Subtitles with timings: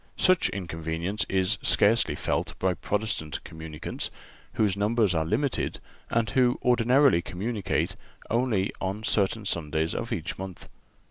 [0.17, 4.09] Such inconvenience is scarcely felt by Protestant communicants,
[4.53, 7.95] whose numbers are limited and who ordinarily communicate
[8.27, 10.67] only on certain Sundays of each month.